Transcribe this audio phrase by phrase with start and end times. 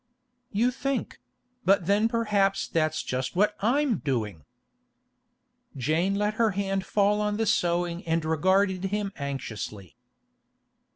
[0.51, 4.45] 'You think—But then perhaps that's just what I'm doing?'
[5.77, 9.95] Jane let her hand fall on the sewing and regarded him anxiously.